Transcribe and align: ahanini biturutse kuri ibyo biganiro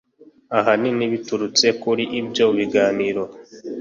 ahanini 0.57 1.03
biturutse 1.13 1.65
kuri 1.81 2.03
ibyo 2.19 2.45
biganiro 2.57 3.23